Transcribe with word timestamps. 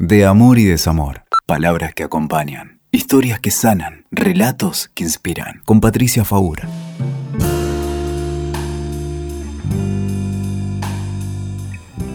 De 0.00 0.24
amor 0.24 0.60
y 0.60 0.64
desamor. 0.64 1.24
Palabras 1.44 1.92
que 1.92 2.04
acompañan. 2.04 2.78
Historias 2.92 3.40
que 3.40 3.50
sanan. 3.50 4.04
Relatos 4.12 4.92
que 4.94 5.02
inspiran. 5.02 5.60
Con 5.64 5.80
Patricia 5.80 6.24
Faura. 6.24 6.68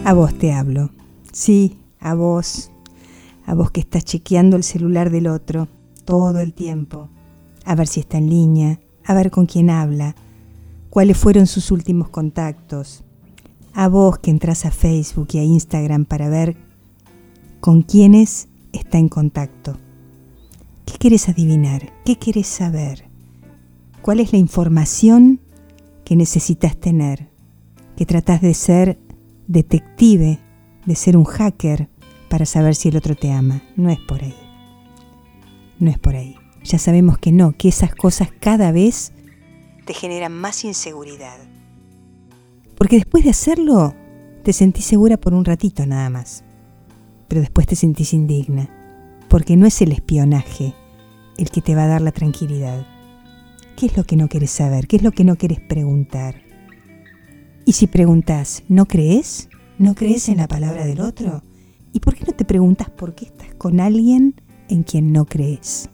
A 0.02 0.14
vos 0.14 0.32
te 0.32 0.54
hablo. 0.54 0.92
Sí, 1.30 1.78
a 2.00 2.14
vos. 2.14 2.70
A 3.44 3.52
vos 3.52 3.70
que 3.70 3.80
estás 3.80 4.02
chequeando 4.02 4.56
el 4.56 4.64
celular 4.64 5.10
del 5.10 5.26
otro 5.26 5.68
todo 6.06 6.40
el 6.40 6.54
tiempo. 6.54 7.10
A 7.66 7.74
ver 7.74 7.86
si 7.86 8.00
está 8.00 8.16
en 8.16 8.30
línea, 8.30 8.80
a 9.04 9.12
ver 9.12 9.30
con 9.30 9.44
quién 9.44 9.68
habla, 9.68 10.16
cuáles 10.88 11.18
fueron 11.18 11.46
sus 11.46 11.70
últimos 11.70 12.08
contactos. 12.08 13.04
A 13.74 13.88
vos 13.88 14.18
que 14.20 14.30
entras 14.30 14.64
a 14.64 14.70
Facebook 14.70 15.28
y 15.32 15.38
a 15.38 15.44
Instagram 15.44 16.06
para 16.06 16.30
ver 16.30 16.56
con 17.64 17.80
quiénes 17.80 18.48
está 18.74 18.98
en 18.98 19.08
contacto. 19.08 19.78
¿Qué 20.84 20.98
quieres 20.98 21.30
adivinar? 21.30 21.94
¿Qué 22.04 22.18
quieres 22.18 22.46
saber? 22.46 23.06
¿Cuál 24.02 24.20
es 24.20 24.32
la 24.32 24.38
información 24.38 25.40
que 26.04 26.14
necesitas 26.14 26.76
tener? 26.76 27.30
Que 27.96 28.04
tratas 28.04 28.42
de 28.42 28.52
ser 28.52 28.98
detective, 29.46 30.40
de 30.84 30.94
ser 30.94 31.16
un 31.16 31.24
hacker 31.24 31.88
para 32.28 32.44
saber 32.44 32.74
si 32.74 32.90
el 32.90 32.98
otro 32.98 33.14
te 33.14 33.32
ama. 33.32 33.62
No 33.76 33.88
es 33.88 33.98
por 33.98 34.22
ahí. 34.22 34.36
No 35.78 35.90
es 35.90 35.98
por 35.98 36.16
ahí. 36.16 36.36
Ya 36.64 36.78
sabemos 36.78 37.16
que 37.16 37.32
no, 37.32 37.52
que 37.56 37.68
esas 37.68 37.94
cosas 37.94 38.28
cada 38.40 38.72
vez 38.72 39.14
te 39.86 39.94
generan 39.94 40.32
más 40.34 40.64
inseguridad. 40.66 41.38
Porque 42.76 42.96
después 42.96 43.24
de 43.24 43.30
hacerlo, 43.30 43.94
te 44.42 44.52
sentís 44.52 44.84
segura 44.84 45.16
por 45.16 45.32
un 45.32 45.46
ratito 45.46 45.86
nada 45.86 46.10
más. 46.10 46.44
Pero 47.34 47.42
después 47.42 47.66
te 47.66 47.74
sentís 47.74 48.14
indigna. 48.14 48.70
Porque 49.28 49.56
no 49.56 49.66
es 49.66 49.82
el 49.82 49.90
espionaje 49.90 50.72
el 51.36 51.50
que 51.50 51.60
te 51.60 51.74
va 51.74 51.82
a 51.82 51.88
dar 51.88 52.00
la 52.00 52.12
tranquilidad. 52.12 52.86
¿Qué 53.74 53.86
es 53.86 53.96
lo 53.96 54.04
que 54.04 54.14
no 54.14 54.28
quieres 54.28 54.52
saber? 54.52 54.86
¿Qué 54.86 54.94
es 54.94 55.02
lo 55.02 55.10
que 55.10 55.24
no 55.24 55.34
quieres 55.34 55.58
preguntar? 55.58 56.44
Y 57.64 57.72
si 57.72 57.88
preguntas, 57.88 58.62
¿no 58.68 58.86
crees? 58.86 59.48
¿No 59.78 59.96
crees 59.96 60.28
en 60.28 60.36
la 60.36 60.46
palabra 60.46 60.86
del 60.86 61.00
otro? 61.00 61.42
¿Y 61.92 61.98
por 61.98 62.14
qué 62.14 62.24
no 62.24 62.34
te 62.34 62.44
preguntas 62.44 62.88
por 62.88 63.16
qué 63.16 63.24
estás 63.24 63.52
con 63.54 63.80
alguien 63.80 64.40
en 64.68 64.84
quien 64.84 65.12
no 65.12 65.24
crees? 65.24 65.90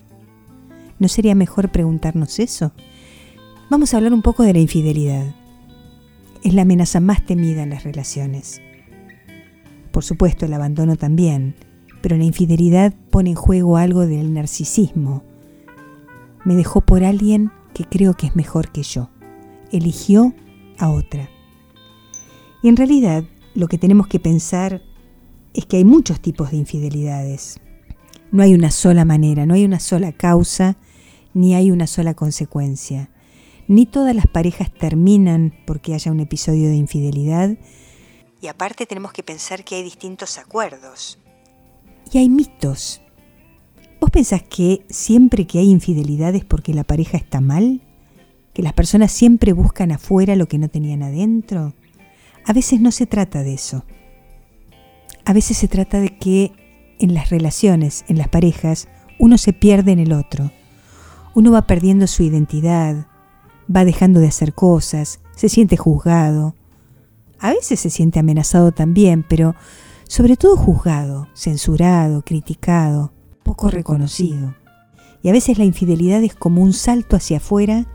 ¿No 0.98 1.08
sería 1.08 1.34
mejor 1.34 1.72
preguntarnos 1.72 2.38
eso? 2.38 2.72
Vamos 3.70 3.94
a 3.94 3.96
hablar 3.96 4.12
un 4.12 4.20
poco 4.20 4.42
de 4.42 4.52
la 4.52 4.60
infidelidad. 4.60 5.34
Es 6.44 6.52
la 6.52 6.62
amenaza 6.62 7.00
más 7.00 7.24
temida 7.24 7.62
en 7.62 7.70
las 7.70 7.84
relaciones. 7.84 8.60
Por 10.00 10.06
supuesto, 10.06 10.46
el 10.46 10.54
abandono 10.54 10.96
también, 10.96 11.54
pero 12.00 12.16
la 12.16 12.24
infidelidad 12.24 12.94
pone 13.10 13.28
en 13.28 13.36
juego 13.36 13.76
algo 13.76 14.06
del 14.06 14.32
narcisismo. 14.32 15.24
Me 16.42 16.56
dejó 16.56 16.80
por 16.80 17.04
alguien 17.04 17.50
que 17.74 17.84
creo 17.84 18.14
que 18.14 18.26
es 18.26 18.34
mejor 18.34 18.72
que 18.72 18.82
yo. 18.82 19.10
Eligió 19.70 20.32
a 20.78 20.88
otra. 20.88 21.28
Y 22.62 22.68
en 22.68 22.78
realidad 22.78 23.24
lo 23.54 23.68
que 23.68 23.76
tenemos 23.76 24.06
que 24.06 24.18
pensar 24.18 24.80
es 25.52 25.66
que 25.66 25.76
hay 25.76 25.84
muchos 25.84 26.18
tipos 26.18 26.50
de 26.50 26.56
infidelidades. 26.56 27.60
No 28.32 28.42
hay 28.42 28.54
una 28.54 28.70
sola 28.70 29.04
manera, 29.04 29.44
no 29.44 29.52
hay 29.52 29.66
una 29.66 29.80
sola 29.80 30.12
causa, 30.12 30.78
ni 31.34 31.54
hay 31.54 31.70
una 31.70 31.86
sola 31.86 32.14
consecuencia. 32.14 33.10
Ni 33.68 33.84
todas 33.84 34.16
las 34.16 34.28
parejas 34.28 34.72
terminan 34.72 35.52
porque 35.66 35.92
haya 35.92 36.10
un 36.10 36.20
episodio 36.20 36.70
de 36.70 36.76
infidelidad. 36.76 37.58
Y 38.40 38.48
aparte 38.48 38.86
tenemos 38.86 39.12
que 39.12 39.22
pensar 39.22 39.64
que 39.64 39.76
hay 39.76 39.82
distintos 39.82 40.38
acuerdos. 40.38 41.18
Y 42.10 42.18
hay 42.18 42.28
mitos. 42.28 43.02
¿Vos 44.00 44.10
pensás 44.10 44.42
que 44.42 44.84
siempre 44.88 45.46
que 45.46 45.58
hay 45.58 45.70
infidelidad 45.70 46.34
es 46.34 46.44
porque 46.44 46.72
la 46.72 46.84
pareja 46.84 47.18
está 47.18 47.40
mal? 47.40 47.82
¿Que 48.54 48.62
las 48.62 48.72
personas 48.72 49.12
siempre 49.12 49.52
buscan 49.52 49.92
afuera 49.92 50.36
lo 50.36 50.48
que 50.48 50.58
no 50.58 50.68
tenían 50.68 51.02
adentro? 51.02 51.74
A 52.46 52.52
veces 52.52 52.80
no 52.80 52.90
se 52.92 53.06
trata 53.06 53.42
de 53.42 53.54
eso. 53.54 53.84
A 55.26 55.34
veces 55.34 55.58
se 55.58 55.68
trata 55.68 56.00
de 56.00 56.16
que 56.16 56.52
en 56.98 57.14
las 57.14 57.30
relaciones, 57.30 58.04
en 58.08 58.16
las 58.18 58.28
parejas, 58.28 58.88
uno 59.18 59.36
se 59.36 59.52
pierde 59.52 59.92
en 59.92 59.98
el 59.98 60.12
otro. 60.12 60.50
Uno 61.34 61.52
va 61.52 61.66
perdiendo 61.66 62.06
su 62.06 62.22
identidad, 62.22 63.06
va 63.74 63.84
dejando 63.84 64.18
de 64.18 64.28
hacer 64.28 64.54
cosas, 64.54 65.20
se 65.36 65.48
siente 65.48 65.76
juzgado. 65.76 66.54
A 67.40 67.50
veces 67.50 67.80
se 67.80 67.90
siente 67.90 68.18
amenazado 68.18 68.70
también, 68.72 69.24
pero 69.26 69.54
sobre 70.06 70.36
todo 70.36 70.56
juzgado, 70.56 71.28
censurado, 71.34 72.22
criticado, 72.22 73.12
poco 73.42 73.70
reconocido. 73.70 74.54
Y 75.22 75.28
a 75.28 75.32
veces 75.32 75.58
la 75.58 75.64
infidelidad 75.64 76.22
es 76.22 76.34
como 76.34 76.62
un 76.62 76.72
salto 76.72 77.16
hacia 77.16 77.38
afuera 77.38 77.86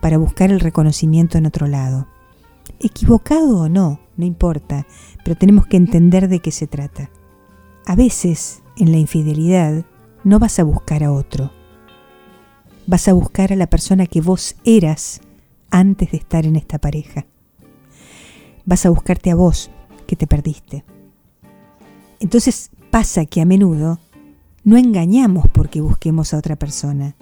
para 0.00 0.18
buscar 0.18 0.50
el 0.50 0.60
reconocimiento 0.60 1.36
en 1.36 1.46
otro 1.46 1.66
lado. 1.66 2.06
Equivocado 2.80 3.60
o 3.60 3.68
no, 3.68 4.00
no 4.16 4.24
importa, 4.24 4.86
pero 5.22 5.36
tenemos 5.36 5.66
que 5.66 5.76
entender 5.76 6.28
de 6.28 6.40
qué 6.40 6.50
se 6.50 6.66
trata. 6.66 7.10
A 7.86 7.96
veces, 7.96 8.62
en 8.76 8.92
la 8.92 8.98
infidelidad, 8.98 9.84
no 10.24 10.38
vas 10.38 10.58
a 10.58 10.64
buscar 10.64 11.04
a 11.04 11.12
otro. 11.12 11.52
Vas 12.86 13.08
a 13.08 13.12
buscar 13.12 13.52
a 13.52 13.56
la 13.56 13.66
persona 13.66 14.06
que 14.06 14.20
vos 14.20 14.56
eras 14.64 15.20
antes 15.70 16.10
de 16.10 16.18
estar 16.18 16.46
en 16.46 16.56
esta 16.56 16.78
pareja. 16.78 17.26
Vas 18.66 18.86
a 18.86 18.90
buscarte 18.90 19.30
a 19.30 19.34
vos 19.34 19.70
que 20.06 20.16
te 20.16 20.26
perdiste. 20.26 20.84
Entonces 22.20 22.70
pasa 22.90 23.26
que 23.26 23.40
a 23.40 23.44
menudo 23.44 23.98
no 24.62 24.78
engañamos 24.78 25.46
porque 25.52 25.80
busquemos 25.80 26.32
a 26.32 26.38
otra 26.38 26.56
persona. 26.56 27.14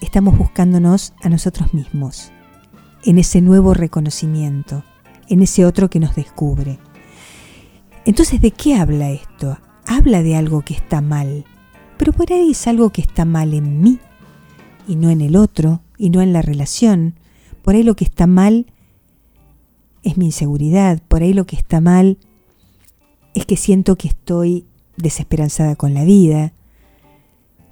Estamos 0.00 0.36
buscándonos 0.36 1.14
a 1.22 1.28
nosotros 1.28 1.72
mismos 1.72 2.30
en 3.04 3.18
ese 3.18 3.40
nuevo 3.40 3.72
reconocimiento, 3.72 4.84
en 5.28 5.40
ese 5.40 5.64
otro 5.64 5.88
que 5.88 6.00
nos 6.00 6.14
descubre. 6.14 6.78
Entonces, 8.04 8.40
¿de 8.40 8.50
qué 8.50 8.76
habla 8.76 9.10
esto? 9.10 9.58
Habla 9.86 10.22
de 10.22 10.36
algo 10.36 10.62
que 10.62 10.74
está 10.74 11.00
mal, 11.00 11.44
pero 11.96 12.12
por 12.12 12.32
ahí 12.32 12.50
es 12.50 12.66
algo 12.66 12.90
que 12.90 13.00
está 13.00 13.24
mal 13.24 13.54
en 13.54 13.80
mí 13.80 13.98
y 14.86 14.96
no 14.96 15.10
en 15.10 15.20
el 15.20 15.36
otro 15.36 15.80
y 15.96 16.10
no 16.10 16.20
en 16.20 16.32
la 16.32 16.42
relación. 16.42 17.14
Por 17.62 17.74
ahí 17.74 17.82
lo 17.82 17.96
que 17.96 18.04
está 18.04 18.26
mal 18.26 18.66
es 20.06 20.16
mi 20.16 20.26
inseguridad, 20.26 21.02
por 21.08 21.22
ahí 21.22 21.34
lo 21.34 21.46
que 21.46 21.56
está 21.56 21.80
mal 21.80 22.16
es 23.34 23.44
que 23.44 23.56
siento 23.56 23.96
que 23.96 24.06
estoy 24.06 24.64
desesperanzada 24.96 25.74
con 25.74 25.94
la 25.94 26.04
vida, 26.04 26.52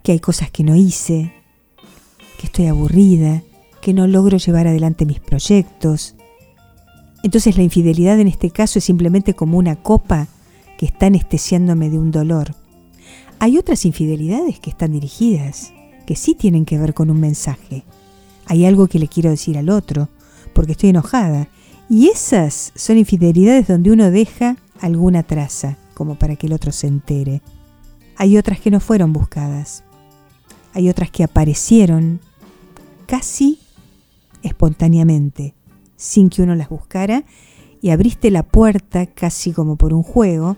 que 0.02 0.12
hay 0.12 0.18
cosas 0.18 0.50
que 0.50 0.64
no 0.64 0.74
hice, 0.74 1.32
que 2.38 2.46
estoy 2.46 2.66
aburrida, 2.66 3.42
que 3.80 3.94
no 3.94 4.08
logro 4.08 4.38
llevar 4.38 4.66
adelante 4.66 5.06
mis 5.06 5.20
proyectos. 5.20 6.16
Entonces 7.22 7.56
la 7.56 7.62
infidelidad 7.62 8.18
en 8.18 8.26
este 8.26 8.50
caso 8.50 8.80
es 8.80 8.84
simplemente 8.84 9.34
como 9.34 9.56
una 9.56 9.76
copa 9.76 10.26
que 10.76 10.86
está 10.86 11.06
anestesiándome 11.06 11.88
de 11.88 12.00
un 12.00 12.10
dolor. 12.10 12.56
Hay 13.38 13.58
otras 13.58 13.84
infidelidades 13.84 14.58
que 14.58 14.70
están 14.70 14.90
dirigidas, 14.90 15.72
que 16.04 16.16
sí 16.16 16.34
tienen 16.34 16.64
que 16.64 16.78
ver 16.78 16.94
con 16.94 17.10
un 17.10 17.20
mensaje. 17.20 17.84
Hay 18.46 18.66
algo 18.66 18.88
que 18.88 18.98
le 18.98 19.06
quiero 19.06 19.30
decir 19.30 19.56
al 19.56 19.70
otro, 19.70 20.08
porque 20.52 20.72
estoy 20.72 20.90
enojada. 20.90 21.48
Y 21.88 22.08
esas 22.08 22.72
son 22.74 22.98
infidelidades 22.98 23.68
donde 23.68 23.90
uno 23.90 24.10
deja 24.10 24.56
alguna 24.80 25.22
traza, 25.22 25.76
como 25.94 26.16
para 26.16 26.36
que 26.36 26.46
el 26.46 26.52
otro 26.52 26.72
se 26.72 26.86
entere. 26.86 27.42
Hay 28.16 28.38
otras 28.38 28.60
que 28.60 28.70
no 28.70 28.80
fueron 28.80 29.12
buscadas. 29.12 29.84
Hay 30.72 30.88
otras 30.88 31.10
que 31.10 31.24
aparecieron 31.24 32.20
casi 33.06 33.58
espontáneamente, 34.42 35.54
sin 35.96 36.30
que 36.30 36.42
uno 36.42 36.54
las 36.54 36.68
buscara, 36.68 37.24
y 37.80 37.90
abriste 37.90 38.30
la 38.30 38.42
puerta 38.42 39.06
casi 39.06 39.52
como 39.52 39.76
por 39.76 39.92
un 39.92 40.02
juego, 40.02 40.56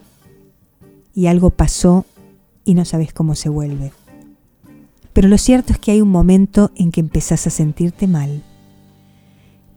y 1.15 1.27
algo 1.27 1.51
pasó 1.51 2.05
y 2.65 2.75
no 2.75 2.85
sabes 2.85 3.13
cómo 3.13 3.35
se 3.35 3.49
vuelve. 3.49 3.93
Pero 5.13 5.29
lo 5.29 5.39
cierto 5.39 5.73
es 5.73 5.79
que 5.79 5.93
hay 5.93 6.01
un 6.01 6.11
momento 6.11 6.71
en 6.77 6.93
que 6.93 7.01
empezás 7.01 7.47
a 7.47 7.51
sentirte 7.51 8.07
mal. 8.07 8.43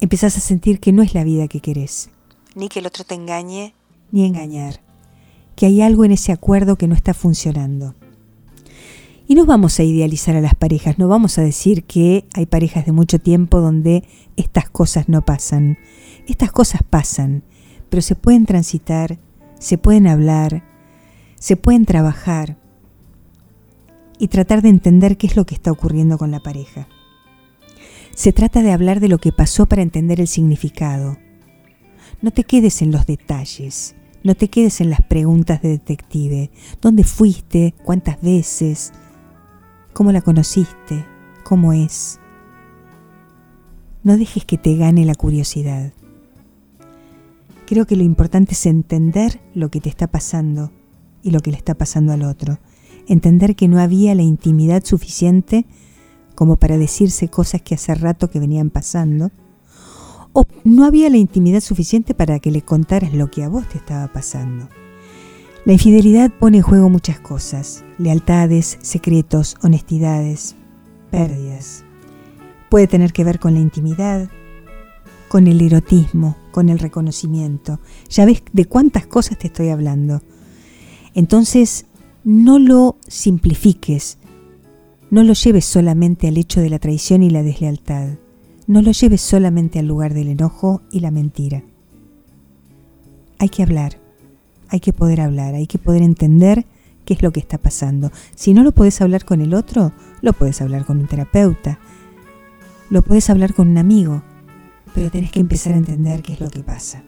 Empezás 0.01 0.37
a 0.37 0.39
sentir 0.39 0.79
que 0.79 0.93
no 0.93 1.03
es 1.03 1.13
la 1.13 1.25
vida 1.25 1.49
que 1.49 1.59
querés, 1.59 2.09
ni 2.55 2.69
que 2.69 2.79
el 2.79 2.85
otro 2.85 3.03
te 3.03 3.15
engañe, 3.15 3.73
ni 4.11 4.25
engañar, 4.25 4.79
que 5.57 5.65
hay 5.65 5.81
algo 5.81 6.05
en 6.05 6.13
ese 6.13 6.31
acuerdo 6.31 6.77
que 6.77 6.87
no 6.87 6.95
está 6.95 7.13
funcionando. 7.13 7.95
Y 9.27 9.35
no 9.35 9.45
vamos 9.45 9.77
a 9.77 9.83
idealizar 9.83 10.37
a 10.37 10.41
las 10.41 10.55
parejas, 10.55 10.97
no 10.97 11.09
vamos 11.09 11.37
a 11.37 11.41
decir 11.41 11.83
que 11.83 12.25
hay 12.33 12.45
parejas 12.45 12.85
de 12.85 12.93
mucho 12.93 13.19
tiempo 13.19 13.59
donde 13.59 14.03
estas 14.37 14.69
cosas 14.69 15.09
no 15.09 15.21
pasan. 15.23 15.77
Estas 16.27 16.51
cosas 16.51 16.81
pasan, 16.89 17.43
pero 17.89 18.01
se 18.01 18.15
pueden 18.15 18.45
transitar, 18.45 19.19
se 19.59 19.77
pueden 19.77 20.07
hablar, 20.07 20.63
se 21.35 21.57
pueden 21.57 21.85
trabajar 21.85 22.57
y 24.17 24.29
tratar 24.29 24.61
de 24.61 24.69
entender 24.69 25.17
qué 25.17 25.27
es 25.27 25.35
lo 25.35 25.45
que 25.45 25.55
está 25.55 25.71
ocurriendo 25.71 26.17
con 26.17 26.31
la 26.31 26.39
pareja. 26.39 26.87
Se 28.19 28.33
trata 28.33 28.61
de 28.61 28.73
hablar 28.73 28.99
de 28.99 29.07
lo 29.07 29.17
que 29.17 29.31
pasó 29.31 29.65
para 29.65 29.81
entender 29.81 30.19
el 30.19 30.27
significado. 30.27 31.17
No 32.21 32.31
te 32.31 32.43
quedes 32.43 32.81
en 32.81 32.91
los 32.91 33.05
detalles, 33.05 33.95
No 34.25 34.35
te 34.35 34.49
quedes 34.49 34.81
en 34.81 34.89
las 34.89 34.99
preguntas 34.99 35.61
de 35.61 35.69
detective. 35.69 36.51
¿Dónde 36.81 37.05
fuiste? 37.05 37.73
¿Cuántas 37.81 38.21
veces? 38.21 38.91
¿Cómo 39.93 40.11
la 40.11 40.19
conociste? 40.19 41.05
¿Cómo 41.45 41.71
es? 41.71 42.19
No 44.03 44.17
dejes 44.17 44.43
que 44.43 44.57
te 44.57 44.75
gane 44.75 45.05
la 45.05 45.15
curiosidad. 45.15 45.93
Creo 47.67 47.85
que 47.85 47.95
lo 47.95 48.03
importante 48.03 48.51
es 48.51 48.65
entender 48.65 49.39
lo 49.53 49.71
que 49.71 49.79
te 49.79 49.87
está 49.87 50.07
pasando 50.07 50.73
y 51.23 51.31
lo 51.31 51.39
que 51.39 51.51
le 51.51 51.57
está 51.57 51.73
pasando 51.73 52.11
al 52.11 52.23
otro. 52.23 52.59
Entender 53.07 53.55
que 53.55 53.69
no 53.69 53.79
había 53.79 54.13
la 54.13 54.23
intimidad 54.23 54.83
suficiente 54.83 55.65
como 56.39 56.55
para 56.55 56.77
decirse 56.77 57.27
cosas 57.27 57.61
que 57.63 57.75
hace 57.75 57.93
rato 57.95 58.29
que 58.29 58.39
venían 58.39 58.69
pasando. 58.69 59.29
O 60.31 60.45
no 60.63 60.85
había 60.85 61.09
la 61.09 61.17
intimidad 61.17 61.59
suficiente 61.59 62.13
para 62.13 62.39
que 62.39 62.49
le 62.49 62.61
contaras 62.61 63.13
lo 63.13 63.29
que 63.29 63.43
a 63.43 63.49
vos 63.49 63.67
te 63.67 63.77
estaba 63.77 64.07
pasando. 64.13 64.69
La 65.65 65.73
infidelidad 65.73 66.31
pone 66.31 66.59
en 66.59 66.63
juego 66.63 66.87
muchas 66.87 67.19
cosas, 67.19 67.83
lealtades, 67.97 68.77
secretos, 68.81 69.57
honestidades, 69.63 70.55
pérdidas. 71.11 71.83
Puede 72.69 72.87
tener 72.87 73.11
que 73.11 73.25
ver 73.25 73.39
con 73.39 73.53
la 73.53 73.59
intimidad, 73.59 74.29
con 75.27 75.45
el 75.45 75.59
erotismo, 75.59 76.37
con 76.51 76.69
el 76.69 76.79
reconocimiento. 76.79 77.81
Ya 78.07 78.23
ves 78.23 78.43
de 78.53 78.63
cuántas 78.63 79.07
cosas 79.07 79.37
te 79.37 79.47
estoy 79.47 79.67
hablando. 79.67 80.21
Entonces, 81.13 81.85
no 82.23 82.59
lo 82.59 82.95
simplifiques, 83.09 84.18
no 85.11 85.23
lo 85.23 85.33
lleves 85.33 85.65
solamente 85.65 86.27
al 86.27 86.37
hecho 86.37 86.61
de 86.61 86.69
la 86.69 86.79
traición 86.79 87.23
y 87.23 87.29
la 87.29 87.43
deslealtad, 87.43 88.17
no 88.67 88.81
lo 88.81 88.91
lleves 88.91 89.21
solamente 89.21 89.79
al 89.79 89.87
lugar 89.87 90.13
del 90.13 90.27
enojo 90.27 90.83
y 90.91 90.99
la 90.99 91.09
mentira. 91.09 91.63
Hay 93.39 93.49
que 93.49 93.63
hablar, 93.63 93.99
hay 94.67 94.79
que 94.79 94.93
poder 94.93 95.21
hablar, 95.21 95.55
hay 95.55 95.65
que 95.65 95.79
poder 95.79 96.03
entender 96.03 96.65
qué 97.05 97.15
es 97.15 97.23
lo 97.23 97.31
que 97.31 97.39
está 97.39 97.57
pasando. 97.57 98.11
Si 98.35 98.53
no 98.53 98.63
lo 98.63 98.71
puedes 98.71 99.01
hablar 99.01 99.25
con 99.25 99.41
el 99.41 99.55
otro, 99.55 99.91
lo 100.21 100.33
puedes 100.33 100.61
hablar 100.61 100.85
con 100.85 100.99
un 100.99 101.07
terapeuta, 101.07 101.79
lo 102.91 103.01
puedes 103.01 103.29
hablar 103.31 103.55
con 103.55 103.69
un 103.69 103.79
amigo, 103.79 104.21
pero 104.93 105.09
tenés 105.09 105.31
que 105.31 105.39
empezar 105.39 105.73
a 105.73 105.77
entender 105.77 106.21
qué 106.21 106.33
es 106.33 106.39
lo 106.39 106.49
que 106.49 106.61
pasa. 106.61 107.03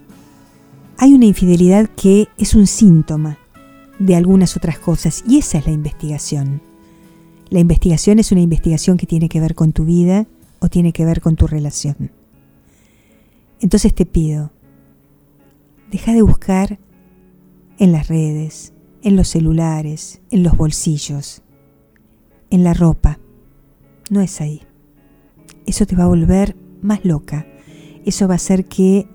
Hay 0.98 1.14
una 1.14 1.26
infidelidad 1.26 1.90
que 1.90 2.28
es 2.38 2.56
un 2.56 2.66
síntoma 2.66 3.38
de 4.00 4.16
algunas 4.16 4.58
otras 4.58 4.80
cosas 4.80 5.24
y 5.28 5.38
esa 5.38 5.60
es 5.60 5.68
la 5.68 5.72
investigación. 5.72 6.71
La 7.52 7.60
investigación 7.60 8.18
es 8.18 8.32
una 8.32 8.42
investigación 8.42 8.98
que 8.98 9.06
tiene 9.06 9.30
que 9.30 9.40
ver 9.40 9.54
con 9.54 9.72
tu 9.72 9.86
vida 9.86 10.26
o 10.58 10.70
tiene 10.70 10.92
que 10.92 11.06
ver 11.06 11.22
con 11.22 11.36
tu 11.36 11.46
relación. 11.46 12.10
Entonces 13.60 13.94
te 13.94 14.08
pido, 14.08 14.52
deja 15.92 16.14
de 16.14 16.24
buscar 16.24 16.80
en 17.78 17.92
las 17.92 18.08
redes, 18.08 18.74
en 19.04 19.16
los 19.16 19.28
celulares, 19.28 20.20
en 20.32 20.42
los 20.42 20.58
bolsillos, 20.58 21.44
en 22.50 22.64
la 22.64 22.74
ropa. 22.74 23.20
No 24.10 24.22
es 24.22 24.42
ahí 24.42 24.64
eso 25.66 25.86
te 25.86 25.96
va 25.96 26.04
a 26.04 26.08
volver 26.08 26.56
más 26.82 27.06
loca. 27.06 27.46
Eso 28.06 28.28
va 28.28 28.34
a 28.34 28.36
hacer 28.36 28.66
que 28.66 29.08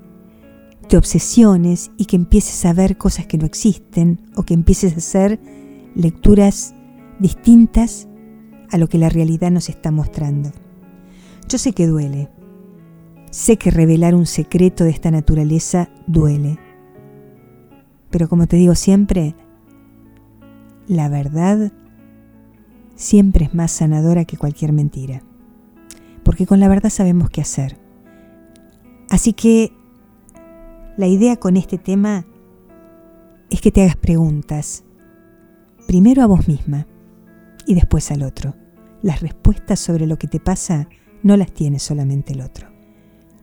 te 0.89 0.97
obsesiones 0.97 1.91
y 1.97 2.07
que 2.07 2.17
empieces 2.17 2.65
a 2.65 2.73
ver 2.73 2.97
cosas 2.97 3.27
que 3.27 3.39
no 3.39 3.47
existen 3.47 4.21
o 4.37 4.45
que 4.45 4.55
empieces 4.55 4.95
a 4.95 4.99
hacer 4.99 5.41
lecturas 5.95 6.75
distintas 7.19 8.09
a 8.71 8.79
lo 8.79 8.89
que 8.89 8.99
la 8.99 9.09
realidad 9.09 9.51
nos 9.51 9.69
está 9.69 9.91
mostrando. 9.91 10.53
Yo 11.49 11.59
sé 11.59 11.73
que 11.73 11.87
duele. 11.87 12.29
Sé 13.31 13.57
que 13.57 13.71
revelar 13.71 14.15
un 14.15 14.27
secreto 14.27 14.85
de 14.85 14.91
esta 14.91 15.11
naturaleza 15.11 15.91
duele. 16.07 16.59
Pero 18.11 18.29
como 18.29 18.47
te 18.47 18.57
digo 18.57 18.75
siempre, 18.75 19.35
la 20.87 21.09
verdad 21.09 21.73
siempre 22.95 23.45
es 23.47 23.55
más 23.55 23.73
sanadora 23.73 24.25
que 24.25 24.37
cualquier 24.37 24.73
mentira 24.73 25.23
porque 26.27 26.45
con 26.45 26.59
la 26.59 26.67
verdad 26.67 26.91
sabemos 26.91 27.31
qué 27.31 27.41
hacer. 27.41 27.79
Así 29.09 29.33
que 29.33 29.73
la 30.97 31.07
idea 31.07 31.37
con 31.37 31.57
este 31.57 31.79
tema 31.79 32.27
es 33.49 33.61
que 33.61 33.71
te 33.71 33.83
hagas 33.83 33.95
preguntas, 33.95 34.83
primero 35.87 36.25
a 36.25 36.27
vos 36.27 36.49
misma 36.49 36.89
y 37.67 37.75
después 37.75 38.11
al 38.11 38.23
otro. 38.23 38.55
Las 39.03 39.21
respuestas 39.21 39.79
sobre 39.81 40.07
lo 40.07 40.19
que 40.19 40.29
te 40.29 40.41
pasa 40.41 40.89
no 41.23 41.37
las 41.37 41.53
tiene 41.53 41.79
solamente 41.79 42.33
el 42.33 42.41
otro. 42.41 42.69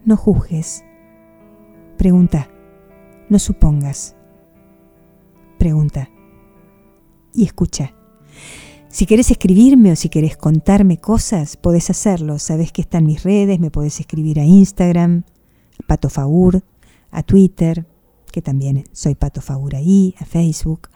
No 0.05 0.17
juzgues, 0.17 0.83
pregunta, 1.97 2.49
no 3.29 3.39
supongas, 3.39 4.15
pregunta 5.57 6.09
y 7.33 7.43
escucha. 7.45 7.93
Si 8.89 9.05
querés 9.05 9.31
escribirme 9.31 9.91
o 9.91 9.95
si 9.95 10.09
querés 10.09 10.37
contarme 10.37 10.97
cosas, 10.97 11.57
podés 11.57 11.89
hacerlo. 11.89 12.37
Sabés 12.37 12.71
que 12.71 12.81
están 12.81 13.05
mis 13.05 13.23
redes, 13.23 13.59
me 13.59 13.71
podés 13.71 13.99
escribir 13.99 14.39
a 14.39 14.45
Instagram, 14.45 15.23
Pato 15.87 16.09
Faur, 16.09 16.63
a 17.09 17.23
Twitter, 17.23 17.87
que 18.31 18.41
también 18.41 18.83
soy 18.91 19.15
Pato 19.15 19.41
Faur 19.41 19.75
ahí, 19.75 20.13
a 20.19 20.25
Facebook. 20.25 20.89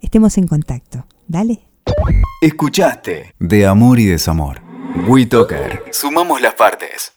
Estemos 0.00 0.38
en 0.38 0.46
contacto. 0.46 1.06
Dale. 1.28 1.71
Escuchaste 2.40 3.34
De 3.38 3.66
Amor 3.66 3.98
y 4.00 4.06
Desamor. 4.06 4.60
WeToker. 5.06 5.84
Sumamos 5.92 6.40
las 6.40 6.54
partes. 6.54 7.12